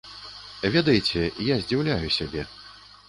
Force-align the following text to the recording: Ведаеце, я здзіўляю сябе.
Ведаеце, 0.75 1.21
я 1.53 1.59
здзіўляю 1.65 2.07
сябе. 2.17 2.51